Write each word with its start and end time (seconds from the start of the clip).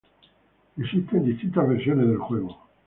Existen 0.79 1.25
distintas 1.25 1.69
versiones 1.69 2.07
del 2.07 2.17
juego. 2.17 2.57